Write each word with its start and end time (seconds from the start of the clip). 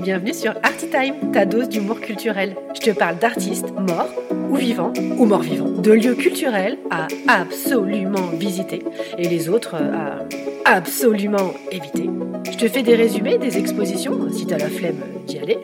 Bienvenue 0.00 0.34
sur 0.34 0.54
Artitime, 0.62 1.32
ta 1.32 1.44
dose 1.44 1.68
d'humour 1.68 2.00
culturel. 2.00 2.54
Je 2.74 2.80
te 2.80 2.90
parle 2.96 3.18
d'artistes 3.18 3.72
morts 3.72 4.08
ou 4.48 4.54
vivants 4.54 4.92
ou 5.18 5.24
morts 5.24 5.42
vivants, 5.42 5.68
de 5.68 5.90
lieux 5.90 6.14
culturels 6.14 6.78
à 6.90 7.08
absolument 7.26 8.28
visiter 8.38 8.84
et 9.18 9.28
les 9.28 9.48
autres 9.48 9.74
à 9.74 10.20
absolument 10.64 11.54
éviter. 11.72 12.08
Je 12.50 12.56
te 12.56 12.68
fais 12.68 12.82
des 12.82 12.94
résumés 12.94 13.38
des 13.38 13.58
expositions 13.58 14.30
si 14.32 14.46
t'as 14.46 14.58
la 14.58 14.68
flemme 14.68 15.00
d'y 15.26 15.38
aller 15.38 15.58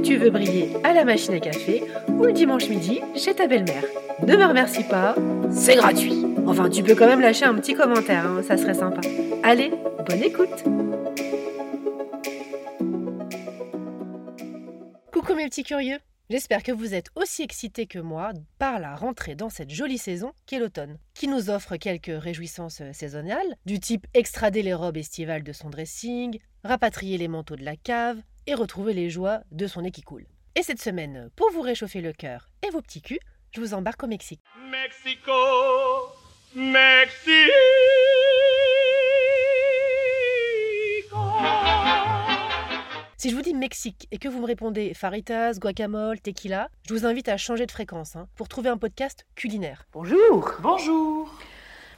tu 0.00 0.16
veux 0.16 0.30
briller 0.30 0.70
à 0.84 0.92
la 0.92 1.04
machine 1.04 1.34
à 1.34 1.40
café 1.40 1.82
ou 2.08 2.24
le 2.24 2.32
dimanche 2.32 2.68
midi 2.68 3.00
chez 3.16 3.34
ta 3.34 3.46
belle-mère. 3.46 3.84
Ne 4.26 4.36
me 4.36 4.44
remercie 4.44 4.84
pas, 4.84 5.16
c'est 5.50 5.76
gratuit. 5.76 6.24
Enfin, 6.46 6.68
tu 6.68 6.82
peux 6.82 6.94
quand 6.94 7.06
même 7.06 7.20
lâcher 7.20 7.44
un 7.44 7.54
petit 7.54 7.74
commentaire, 7.74 8.26
hein, 8.26 8.42
ça 8.42 8.56
serait 8.56 8.74
sympa. 8.74 9.00
Allez, 9.42 9.72
bonne 10.06 10.22
écoute 10.22 10.64
Coucou 15.12 15.34
mes 15.34 15.48
petits 15.48 15.64
curieux 15.64 15.98
J'espère 16.30 16.62
que 16.62 16.72
vous 16.72 16.92
êtes 16.92 17.08
aussi 17.14 17.42
excités 17.42 17.86
que 17.86 17.98
moi 17.98 18.32
par 18.58 18.78
la 18.78 18.94
rentrée 18.94 19.34
dans 19.34 19.48
cette 19.48 19.70
jolie 19.70 19.96
saison 19.96 20.32
qu'est 20.44 20.58
l'automne, 20.58 20.98
qui 21.14 21.26
nous 21.26 21.48
offre 21.48 21.76
quelques 21.76 22.12
réjouissances 22.12 22.82
saisonnières, 22.92 23.38
du 23.64 23.80
type 23.80 24.06
extrader 24.12 24.60
les 24.60 24.74
robes 24.74 24.98
estivales 24.98 25.42
de 25.42 25.52
son 25.54 25.70
dressing, 25.70 26.38
rapatrier 26.64 27.16
les 27.16 27.28
manteaux 27.28 27.56
de 27.56 27.64
la 27.64 27.76
cave 27.76 28.18
et 28.48 28.54
retrouver 28.54 28.94
les 28.94 29.10
joies 29.10 29.42
de 29.52 29.66
son 29.66 29.82
nez 29.82 29.90
qui 29.90 30.00
coule. 30.00 30.26
Et 30.54 30.62
cette 30.62 30.80
semaine, 30.80 31.28
pour 31.36 31.50
vous 31.52 31.60
réchauffer 31.60 32.00
le 32.00 32.14
cœur 32.14 32.48
et 32.66 32.70
vos 32.70 32.80
petits 32.80 33.02
culs, 33.02 33.20
je 33.54 33.60
vous 33.60 33.74
embarque 33.74 34.02
au 34.02 34.06
Mexique. 34.06 34.40
Mexico, 34.70 35.32
Mexico. 36.54 37.52
Si 43.18 43.30
je 43.30 43.34
vous 43.36 43.42
dis 43.42 43.52
Mexique 43.52 44.08
et 44.12 44.18
que 44.18 44.28
vous 44.28 44.40
me 44.40 44.46
répondez 44.46 44.94
faritas, 44.94 45.54
guacamole, 45.58 46.20
tequila, 46.20 46.68
je 46.88 46.94
vous 46.94 47.04
invite 47.04 47.28
à 47.28 47.36
changer 47.36 47.66
de 47.66 47.70
fréquence 47.70 48.16
hein, 48.16 48.28
pour 48.34 48.48
trouver 48.48 48.70
un 48.70 48.78
podcast 48.78 49.26
culinaire. 49.34 49.84
Bonjour 49.92 50.52
Bonjour. 50.60 51.30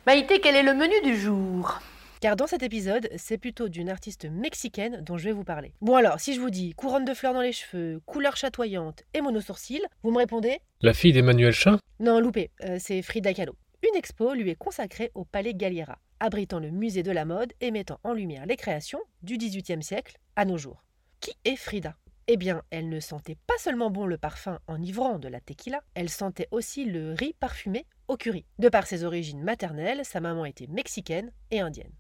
Maïté, 0.07 0.41
quel 0.41 0.57
est 0.57 0.63
le 0.63 0.75
menu 0.75 0.95
du 1.05 1.17
jour? 1.17 1.79
Car 2.21 2.37
dans 2.37 2.47
cet 2.47 2.63
épisode, 2.63 3.09
c'est 3.17 3.39
plutôt 3.39 3.71
d'une 3.71 3.89
artiste 3.89 4.27
mexicaine 4.27 5.01
dont 5.01 5.17
je 5.17 5.25
vais 5.25 5.33
vous 5.33 5.43
parler. 5.43 5.73
Bon 5.81 5.95
alors, 5.95 6.21
si 6.21 6.35
je 6.35 6.41
vous 6.41 6.51
dis 6.51 6.75
couronne 6.75 7.07
de 7.07 7.15
fleurs 7.15 7.33
dans 7.33 7.41
les 7.41 7.53
cheveux, 7.53 8.03
couleur 8.05 8.37
chatoyante 8.37 9.05
et 9.15 9.23
monosourcil, 9.23 9.81
vous 10.03 10.11
me 10.11 10.19
répondez 10.19 10.59
La 10.83 10.93
fille 10.93 11.15
d'Emmanuel 11.15 11.55
Chin? 11.55 11.79
Non, 11.99 12.21
loupé, 12.21 12.51
euh, 12.65 12.77
c'est 12.79 13.01
Frida 13.01 13.33
Kahlo. 13.33 13.57
Une 13.83 13.97
expo 13.97 14.35
lui 14.35 14.51
est 14.51 14.55
consacrée 14.55 15.11
au 15.15 15.25
Palais 15.25 15.55
Galliera, 15.55 15.99
abritant 16.21 16.59
le 16.59 16.71
musée 16.71 17.03
de 17.03 17.11
la 17.11 17.25
mode 17.25 17.55
et 17.63 17.71
mettant 17.71 18.01
en 18.05 18.13
lumière 18.13 18.45
les 18.45 18.57
créations 18.57 19.01
du 19.23 19.39
XVIIIe 19.39 19.83
siècle 19.83 20.19
à 20.37 20.45
nos 20.45 20.59
jours. 20.59 20.85
Qui 21.21 21.33
est 21.47 21.57
Frida? 21.57 21.97
Eh 22.27 22.37
bien, 22.37 22.63
elle 22.71 22.91
ne 22.91 23.01
sentait 23.01 23.39
pas 23.47 23.59
seulement 23.59 23.91
bon 23.91 24.05
le 24.05 24.19
parfum 24.19 24.59
enivrant 24.69 25.19
de 25.19 25.27
la 25.27 25.41
tequila, 25.41 25.83
elle 25.95 26.11
sentait 26.11 26.49
aussi 26.51 26.85
le 26.85 27.15
riz 27.15 27.35
parfumé 27.41 27.87
curry. 28.17 28.45
De 28.59 28.69
par 28.69 28.87
ses 28.87 29.05
origines 29.05 29.43
maternelles, 29.43 30.05
sa 30.05 30.21
maman 30.21 30.45
était 30.45 30.67
mexicaine 30.67 31.33
et 31.51 31.61
indienne. 31.61 31.93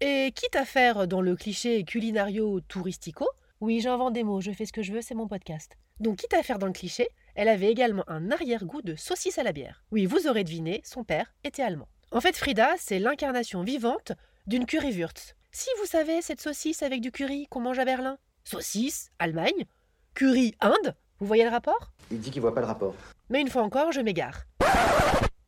Et 0.00 0.32
quitte 0.34 0.56
à 0.56 0.64
faire 0.64 1.06
dans 1.06 1.20
le 1.20 1.36
cliché 1.36 1.84
culinario 1.84 2.60
touristico, 2.60 3.28
oui, 3.60 3.80
j'invente 3.80 4.14
des 4.14 4.24
mots, 4.24 4.40
je 4.40 4.50
fais 4.50 4.66
ce 4.66 4.72
que 4.72 4.82
je 4.82 4.92
veux, 4.92 5.02
c'est 5.02 5.14
mon 5.14 5.28
podcast. 5.28 5.76
Donc, 6.00 6.16
quitte 6.16 6.34
à 6.34 6.42
faire 6.42 6.58
dans 6.58 6.66
le 6.66 6.72
cliché, 6.72 7.08
elle 7.36 7.48
avait 7.48 7.70
également 7.70 8.02
un 8.08 8.32
arrière-goût 8.32 8.82
de 8.82 8.96
saucisse 8.96 9.38
à 9.38 9.44
la 9.44 9.52
bière. 9.52 9.84
Oui, 9.92 10.06
vous 10.06 10.26
aurez 10.26 10.42
deviné, 10.42 10.80
son 10.84 11.04
père 11.04 11.32
était 11.44 11.62
allemand. 11.62 11.86
En 12.10 12.20
fait, 12.20 12.36
Frida, 12.36 12.70
c'est 12.78 12.98
l'incarnation 12.98 13.62
vivante 13.62 14.12
d'une 14.48 14.66
currywurst. 14.66 15.36
Si 15.52 15.68
vous 15.78 15.86
savez, 15.86 16.22
cette 16.22 16.40
saucisse 16.40 16.82
avec 16.82 17.00
du 17.00 17.12
curry 17.12 17.46
qu'on 17.48 17.60
mange 17.60 17.78
à 17.78 17.84
Berlin? 17.84 18.18
Saucisse, 18.42 19.12
Allemagne? 19.18 19.66
Curry, 20.14 20.54
Inde? 20.60 20.96
Vous 21.20 21.26
voyez 21.26 21.44
le 21.44 21.50
rapport? 21.50 21.92
Il 22.12 22.20
dit 22.20 22.30
qu'il 22.30 22.42
voit 22.42 22.54
pas 22.54 22.60
le 22.60 22.66
rapport. 22.66 22.94
Mais 23.30 23.40
une 23.40 23.48
fois 23.48 23.62
encore, 23.62 23.90
je 23.90 24.00
m'égare. 24.00 24.44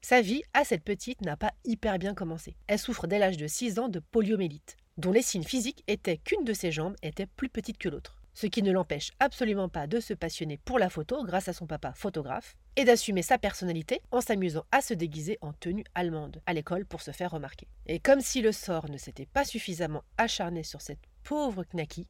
Sa 0.01 0.23
vie 0.23 0.43
à 0.55 0.65
cette 0.65 0.83
petite 0.83 1.21
n'a 1.21 1.37
pas 1.37 1.53
hyper 1.65 1.99
bien 1.99 2.15
commencé. 2.15 2.57
Elle 2.67 2.79
souffre 2.79 3.07
dès 3.07 3.19
l'âge 3.19 3.37
de 3.37 3.47
6 3.47 3.79
ans 3.79 3.89
de 3.89 4.01
poliomélite, 4.01 4.79
dont 4.97 5.13
les 5.13 5.21
signes 5.21 5.45
physiques 5.45 5.85
étaient 5.89 6.17
qu'une 6.17 6.45
de 6.45 6.55
ses 6.55 6.73
jambes 6.73 6.97
était 7.03 7.27
plus 7.27 7.51
petite 7.51 7.77
que 7.77 7.91
l'autre. 7.91 8.17
Ce 8.33 8.47
qui 8.47 8.63
ne 8.63 8.73
l'empêche 8.73 9.13
absolument 9.21 9.69
pas 9.69 9.87
de 9.87 10.01
se 10.01 10.15
passionner 10.15 10.57
pour 10.57 10.79
la 10.79 10.89
photo 10.89 11.23
grâce 11.23 11.49
à 11.49 11.53
son 11.53 11.67
papa 11.67 11.93
photographe 11.95 12.57
et 12.77 12.85
d'assumer 12.85 13.23
sa 13.23 13.37
personnalité 13.37 14.01
en 14.11 14.23
s'amusant 14.23 14.65
à 14.73 14.81
se 14.81 14.95
déguiser 14.95 15.39
en 15.43 15.53
tenue 15.53 15.85
allemande 15.95 16.41
à 16.47 16.55
l'école 16.55 16.87
pour 16.87 17.03
se 17.03 17.11
faire 17.11 17.31
remarquer. 17.31 17.69
Et 17.87 18.01
comme 18.01 18.23
si 18.23 18.41
le 18.41 18.53
sort 18.53 18.91
ne 18.91 18.97
s'était 18.97 19.27
pas 19.27 19.45
suffisamment 19.45 20.03
acharné 20.17 20.63
sur 20.63 20.81
cette 20.81 21.03
pauvre 21.25 21.65
Knaki, 21.65 22.09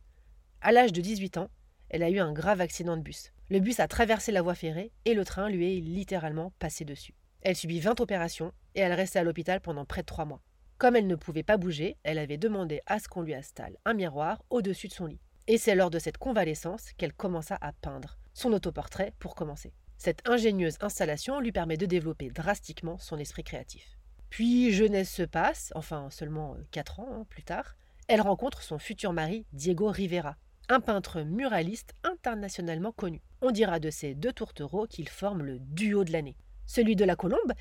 à 0.63 0.71
l'âge 0.71 0.93
de 0.93 1.01
18 1.01 1.39
ans, 1.39 1.51
elle 1.91 2.05
a 2.05 2.11
eu 2.11 2.21
un 2.21 2.33
grave 2.33 2.61
accident 2.61 2.97
de 2.97 3.03
bus. 3.03 3.34
Le 3.51 3.61
bus 3.61 3.79
a 3.79 3.89
traversé 3.89 4.33
la 4.33 4.41
voie 4.41 4.55
ferrée 4.55 4.91
et 5.05 5.13
le 5.13 5.25
train 5.25 5.51
lui 5.51 5.77
est 5.77 5.81
littéralement 5.81 6.53
passé 6.59 6.87
dessus. 6.87 7.15
Elle 7.43 7.57
subit 7.57 7.79
20 7.79 8.01
opérations 8.01 8.53
et 8.75 8.81
elle 8.81 8.95
restait 8.95 9.19
à 9.19 9.23
l'hôpital 9.23 9.61
pendant 9.61 9.85
près 9.85 10.01
de 10.01 10.07
3 10.07 10.25
mois. 10.25 10.41
Comme 10.79 10.97
elle 10.97 11.07
ne 11.07 11.15
pouvait 11.15 11.43
pas 11.43 11.59
bouger, 11.59 11.99
elle 12.05 12.19
avait 12.19 12.39
demandé 12.39 12.81
à 12.87 12.99
ce 12.99 13.07
qu'on 13.07 13.21
lui 13.21 13.35
installe 13.35 13.77
un 13.85 13.93
miroir 13.93 14.43
au-dessus 14.49 14.89
de 14.89 14.95
son 14.95 15.07
lit. 15.07 15.21
Et 15.47 15.59
c'est 15.59 15.75
lors 15.75 15.91
de 15.91 15.99
cette 15.99 16.17
convalescence 16.17 16.93
qu'elle 16.97 17.13
commença 17.13 17.59
à 17.61 17.73
peindre 17.73 18.19
son 18.33 18.51
autoportrait 18.55 19.13
pour 19.19 19.35
commencer. 19.35 19.75
Cette 19.99 20.27
ingénieuse 20.27 20.79
installation 20.81 21.39
lui 21.39 21.53
permet 21.53 21.77
de 21.77 21.87
développer 21.87 22.31
drastiquement 22.31 22.97
son 22.97 23.19
esprit 23.19 23.45
créatif. 23.45 23.99
Puis 24.31 24.73
jeunesse 24.73 25.13
se 25.13 25.23
passe, 25.23 25.71
enfin 25.75 26.09
seulement 26.11 26.57
4 26.71 27.01
ans 27.01 27.09
hein, 27.13 27.27
plus 27.29 27.43
tard, 27.43 27.77
elle 28.09 28.23
rencontre 28.23 28.63
son 28.63 28.79
futur 28.79 29.13
mari 29.13 29.45
Diego 29.53 29.91
Rivera, 29.91 30.37
un 30.69 30.81
peintre 30.81 31.21
muraliste 31.21 31.95
internationalement 32.05 32.93
connu. 32.93 33.23
On 33.47 33.51
dira 33.51 33.79
de 33.79 33.91
ces 33.91 34.15
deux 34.15 34.33
tourtereaux 34.33 34.87
qu'ils 34.87 35.11
forment 35.11 35.43
le 35.43 35.59
duo 35.59 36.05
de 36.05 36.13
l'année, 36.13 36.35
celui 36.65 36.97
de 36.97 37.05
la 37.05 37.15
colombe 37.15 37.53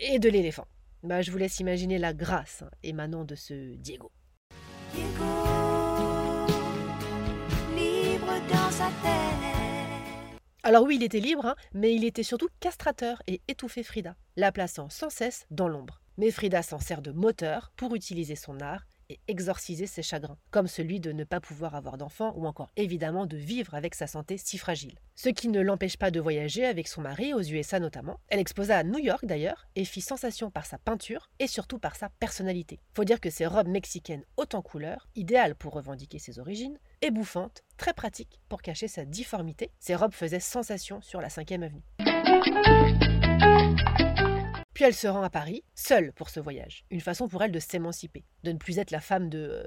et 0.00 0.18
de 0.18 0.30
l'éléphant. 0.30 0.66
Bah, 1.02 1.20
je 1.20 1.30
vous 1.30 1.36
laisse 1.36 1.60
imaginer 1.60 1.98
la 1.98 2.14
grâce 2.14 2.62
hein, 2.62 2.70
émanant 2.82 3.26
de 3.26 3.34
ce 3.34 3.74
Diego. 3.74 4.10
Alors 10.62 10.84
oui, 10.84 10.96
il 10.96 11.02
était 11.02 11.20
libre, 11.20 11.44
hein, 11.44 11.56
mais 11.74 11.94
il 11.94 12.02
était 12.04 12.22
surtout 12.22 12.48
castrateur 12.60 13.22
et 13.26 13.42
étouffait 13.46 13.82
Frida, 13.82 14.16
la 14.36 14.52
plaçant 14.52 14.88
sans 14.88 15.10
cesse 15.10 15.44
dans 15.50 15.68
l'ombre. 15.68 16.00
Mais 16.16 16.30
Frida 16.30 16.62
s'en 16.62 16.78
sert 16.78 17.02
de 17.02 17.12
moteur 17.12 17.72
pour 17.76 17.94
utiliser 17.94 18.36
son 18.36 18.58
art 18.62 18.86
et 19.08 19.20
exorciser 19.28 19.86
ses 19.86 20.02
chagrins, 20.02 20.38
comme 20.50 20.66
celui 20.66 21.00
de 21.00 21.12
ne 21.12 21.24
pas 21.24 21.40
pouvoir 21.40 21.74
avoir 21.74 21.98
d'enfant 21.98 22.32
ou 22.36 22.46
encore 22.46 22.70
évidemment 22.76 23.26
de 23.26 23.36
vivre 23.36 23.74
avec 23.74 23.94
sa 23.94 24.06
santé 24.06 24.36
si 24.38 24.58
fragile. 24.58 24.98
Ce 25.14 25.28
qui 25.28 25.48
ne 25.48 25.60
l'empêche 25.60 25.96
pas 25.96 26.10
de 26.10 26.20
voyager 26.20 26.64
avec 26.64 26.88
son 26.88 27.02
mari 27.02 27.34
aux 27.34 27.42
USA 27.42 27.80
notamment. 27.80 28.20
Elle 28.28 28.40
exposa 28.40 28.78
à 28.78 28.84
New 28.84 28.98
York 28.98 29.24
d'ailleurs 29.24 29.66
et 29.76 29.84
fit 29.84 30.00
sensation 30.00 30.50
par 30.50 30.66
sa 30.66 30.78
peinture 30.78 31.30
et 31.38 31.46
surtout 31.46 31.78
par 31.78 31.96
sa 31.96 32.08
personnalité. 32.08 32.80
Faut 32.94 33.04
dire 33.04 33.20
que 33.20 33.30
ses 33.30 33.46
robes 33.46 33.68
mexicaines 33.68 34.24
hautes 34.36 34.54
en 34.54 34.62
couleur, 34.62 35.08
idéales 35.14 35.54
pour 35.54 35.74
revendiquer 35.74 36.18
ses 36.18 36.38
origines, 36.38 36.78
et 37.02 37.10
bouffantes, 37.10 37.64
très 37.76 37.92
pratiques 37.92 38.40
pour 38.48 38.62
cacher 38.62 38.88
sa 38.88 39.04
difformité, 39.04 39.70
ses 39.78 39.94
robes 39.94 40.14
faisaient 40.14 40.40
sensation 40.40 41.00
sur 41.02 41.20
la 41.20 41.28
5 41.28 41.52
avenue. 41.52 41.82
Puis 44.74 44.84
elle 44.84 44.94
se 44.94 45.06
rend 45.06 45.22
à 45.22 45.30
Paris, 45.30 45.62
seule 45.74 46.12
pour 46.12 46.28
ce 46.28 46.40
voyage. 46.40 46.84
Une 46.90 47.00
façon 47.00 47.28
pour 47.28 47.42
elle 47.42 47.52
de 47.52 47.60
s'émanciper, 47.60 48.24
de 48.42 48.50
ne 48.50 48.58
plus 48.58 48.78
être 48.78 48.90
la 48.90 49.00
femme 49.00 49.28
de 49.28 49.38
euh, 49.38 49.66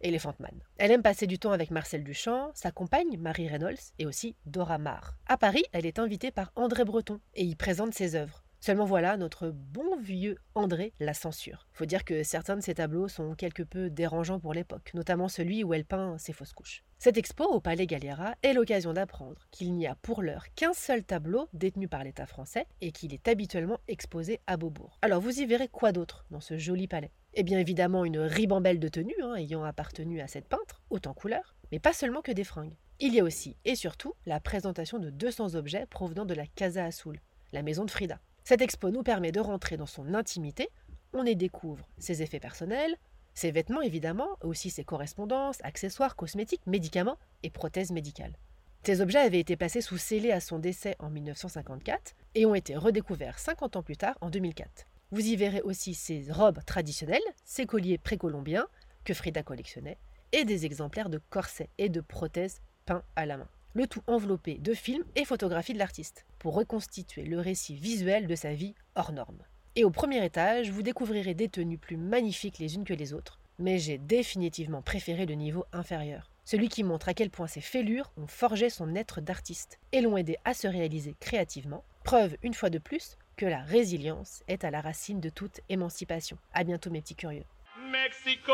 Elephant 0.00 0.34
Man. 0.38 0.58
Elle 0.78 0.90
aime 0.90 1.02
passer 1.02 1.26
du 1.26 1.38
temps 1.38 1.52
avec 1.52 1.70
Marcel 1.70 2.02
Duchamp, 2.02 2.50
sa 2.54 2.70
compagne 2.70 3.18
Marie 3.18 3.48
Reynolds 3.48 3.92
et 3.98 4.06
aussi 4.06 4.36
Dora 4.46 4.78
Maar. 4.78 5.18
À 5.26 5.36
Paris, 5.36 5.64
elle 5.72 5.84
est 5.84 5.98
invitée 5.98 6.30
par 6.30 6.52
André 6.56 6.84
Breton 6.84 7.20
et 7.34 7.44
y 7.44 7.54
présente 7.54 7.92
ses 7.92 8.14
œuvres. 8.14 8.42
Seulement 8.60 8.84
voilà, 8.84 9.16
notre 9.16 9.50
bon 9.50 9.96
vieux 10.00 10.36
André 10.54 10.92
la 10.98 11.14
censure. 11.14 11.68
Faut 11.72 11.86
dire 11.86 12.04
que 12.04 12.24
certains 12.24 12.56
de 12.56 12.60
ses 12.60 12.74
tableaux 12.74 13.08
sont 13.08 13.34
quelque 13.34 13.62
peu 13.62 13.88
dérangeants 13.88 14.40
pour 14.40 14.52
l'époque, 14.52 14.90
notamment 14.94 15.28
celui 15.28 15.62
où 15.62 15.72
elle 15.74 15.84
peint 15.84 16.18
ses 16.18 16.32
fausses 16.32 16.52
couches. 16.52 16.82
Cette 16.98 17.16
expo 17.16 17.44
au 17.44 17.60
Palais 17.60 17.86
Galliera 17.86 18.34
est 18.42 18.52
l'occasion 18.52 18.92
d'apprendre 18.92 19.46
qu'il 19.52 19.72
n'y 19.72 19.86
a 19.86 19.94
pour 19.94 20.20
l'heure 20.22 20.46
qu'un 20.56 20.72
seul 20.72 21.04
tableau 21.04 21.48
détenu 21.52 21.86
par 21.86 22.02
l'État 22.02 22.26
français 22.26 22.66
et 22.80 22.90
qu'il 22.90 23.14
est 23.14 23.28
habituellement 23.28 23.78
exposé 23.86 24.40
à 24.48 24.56
Beaubourg. 24.56 24.98
Alors 25.02 25.20
vous 25.20 25.40
y 25.40 25.46
verrez 25.46 25.68
quoi 25.68 25.92
d'autre 25.92 26.26
dans 26.32 26.40
ce 26.40 26.58
joli 26.58 26.88
palais? 26.88 27.12
Eh 27.34 27.44
bien 27.44 27.60
évidemment 27.60 28.04
une 28.04 28.18
ribambelle 28.18 28.80
de 28.80 28.88
tenues 28.88 29.14
hein, 29.22 29.36
ayant 29.36 29.62
appartenu 29.62 30.20
à 30.20 30.26
cette 30.26 30.48
peintre, 30.48 30.82
haute 30.90 31.06
en 31.06 31.14
couleurs, 31.14 31.54
mais 31.70 31.78
pas 31.78 31.92
seulement 31.92 32.22
que 32.22 32.32
des 32.32 32.42
fringues. 32.42 32.76
Il 32.98 33.14
y 33.14 33.20
a 33.20 33.24
aussi 33.24 33.56
et 33.64 33.76
surtout 33.76 34.14
la 34.26 34.40
présentation 34.40 34.98
de 34.98 35.10
200 35.10 35.54
objets 35.54 35.86
provenant 35.86 36.24
de 36.24 36.34
la 36.34 36.48
Casa 36.48 36.84
Azul, 36.84 37.20
la 37.52 37.62
maison 37.62 37.84
de 37.84 37.92
Frida. 37.92 38.18
Cette 38.48 38.62
expo 38.62 38.90
nous 38.90 39.02
permet 39.02 39.30
de 39.30 39.40
rentrer 39.40 39.76
dans 39.76 39.84
son 39.84 40.14
intimité, 40.14 40.70
on 41.12 41.26
y 41.26 41.36
découvre 41.36 41.86
ses 41.98 42.22
effets 42.22 42.40
personnels, 42.40 42.96
ses 43.34 43.50
vêtements 43.50 43.82
évidemment, 43.82 44.38
aussi 44.42 44.70
ses 44.70 44.84
correspondances, 44.84 45.58
accessoires, 45.64 46.16
cosmétiques, 46.16 46.66
médicaments 46.66 47.18
et 47.42 47.50
prothèses 47.50 47.92
médicales. 47.92 48.38
Ces 48.84 49.02
objets 49.02 49.18
avaient 49.18 49.38
été 49.38 49.54
placés 49.54 49.82
sous 49.82 49.98
scellé 49.98 50.32
à 50.32 50.40
son 50.40 50.58
décès 50.58 50.96
en 50.98 51.10
1954 51.10 52.14
et 52.36 52.46
ont 52.46 52.54
été 52.54 52.74
redécouverts 52.74 53.38
50 53.38 53.76
ans 53.76 53.82
plus 53.82 53.98
tard 53.98 54.16
en 54.22 54.30
2004. 54.30 54.86
Vous 55.10 55.26
y 55.26 55.36
verrez 55.36 55.60
aussi 55.60 55.92
ses 55.92 56.24
robes 56.30 56.64
traditionnelles, 56.64 57.20
ses 57.44 57.66
colliers 57.66 57.98
précolombiens 57.98 58.66
que 59.04 59.12
Frida 59.12 59.42
collectionnait, 59.42 59.98
et 60.32 60.46
des 60.46 60.64
exemplaires 60.64 61.10
de 61.10 61.20
corsets 61.28 61.68
et 61.76 61.90
de 61.90 62.00
prothèses 62.00 62.62
peints 62.86 63.04
à 63.14 63.26
la 63.26 63.36
main. 63.36 63.48
Le 63.74 63.86
tout 63.86 64.02
enveloppé 64.06 64.58
de 64.58 64.74
films 64.74 65.04
et 65.14 65.24
photographies 65.24 65.74
de 65.74 65.78
l'artiste, 65.78 66.26
pour 66.38 66.54
reconstituer 66.54 67.24
le 67.24 67.40
récit 67.40 67.74
visuel 67.74 68.26
de 68.26 68.34
sa 68.34 68.52
vie 68.52 68.74
hors 68.94 69.12
norme. 69.12 69.42
Et 69.76 69.84
au 69.84 69.90
premier 69.90 70.24
étage, 70.24 70.70
vous 70.70 70.82
découvrirez 70.82 71.34
des 71.34 71.48
tenues 71.48 71.78
plus 71.78 71.96
magnifiques 71.96 72.58
les 72.58 72.74
unes 72.74 72.84
que 72.84 72.94
les 72.94 73.12
autres, 73.12 73.38
mais 73.58 73.78
j'ai 73.78 73.98
définitivement 73.98 74.82
préféré 74.82 75.26
le 75.26 75.34
niveau 75.34 75.64
inférieur, 75.72 76.30
celui 76.48 76.70
qui 76.70 76.82
montre 76.82 77.10
à 77.10 77.14
quel 77.14 77.28
point 77.28 77.46
ses 77.46 77.60
fêlures 77.60 78.10
ont 78.16 78.26
forgé 78.26 78.70
son 78.70 78.94
être 78.94 79.20
d'artiste 79.20 79.78
et 79.92 80.00
l'ont 80.00 80.16
aidé 80.16 80.38
à 80.46 80.54
se 80.54 80.66
réaliser 80.66 81.14
créativement, 81.20 81.84
preuve 82.04 82.38
une 82.42 82.54
fois 82.54 82.70
de 82.70 82.78
plus 82.78 83.18
que 83.36 83.44
la 83.44 83.60
résilience 83.60 84.42
est 84.48 84.64
à 84.64 84.70
la 84.70 84.80
racine 84.80 85.20
de 85.20 85.28
toute 85.28 85.60
émancipation. 85.68 86.38
À 86.54 86.64
bientôt 86.64 86.88
mes 86.88 87.02
petits 87.02 87.16
curieux. 87.16 87.44
Mexico. 87.92 88.52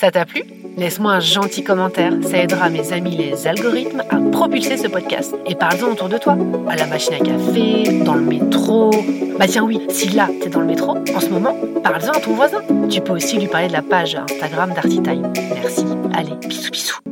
Ça 0.00 0.12
t'a 0.12 0.24
plu? 0.24 0.44
Laisse-moi 0.76 1.10
un 1.10 1.18
gentil 1.18 1.64
commentaire, 1.64 2.12
ça 2.22 2.38
aidera 2.38 2.70
mes 2.70 2.92
amis 2.92 3.16
les 3.16 3.48
algorithmes 3.48 4.04
à 4.08 4.30
propulser 4.30 4.76
ce 4.76 4.86
podcast. 4.86 5.34
Et 5.44 5.56
parle-en 5.56 5.90
autour 5.90 6.08
de 6.08 6.18
toi, 6.18 6.36
à 6.68 6.76
la 6.76 6.86
machine 6.86 7.14
à 7.14 7.18
café, 7.18 8.04
dans 8.04 8.14
le 8.14 8.20
métro. 8.20 8.92
Bah 9.40 9.48
tiens 9.48 9.64
oui, 9.64 9.80
si 9.88 10.10
là 10.10 10.28
t'es 10.40 10.50
dans 10.50 10.60
le 10.60 10.66
métro, 10.66 10.98
en 10.98 11.20
ce 11.20 11.30
moment, 11.30 11.56
parle-en 11.82 12.12
à 12.12 12.20
ton 12.20 12.34
voisin. 12.34 12.62
Tu 12.88 13.00
peux 13.00 13.14
aussi 13.14 13.38
lui 13.38 13.48
parler 13.48 13.66
de 13.66 13.72
la 13.72 13.82
page 13.82 14.14
Instagram 14.14 14.72
d'Artitime. 14.72 15.32
Merci. 15.60 15.84
Allez, 16.14 16.34
bisous 16.46 16.70
bisous. 16.70 17.07